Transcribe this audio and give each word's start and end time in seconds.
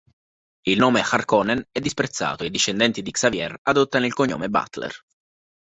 Il 0.63 0.79
nome 0.79 1.01
Harkonnen 1.07 1.63
è 1.71 1.79
disprezzato 1.79 2.41
e 2.43 2.47
i 2.47 2.49
discendenti 2.49 3.03
di 3.03 3.11
Xavier 3.11 3.55
adottano 3.61 4.07
il 4.07 4.13
cognome 4.15 4.49
Butler. 4.49 4.91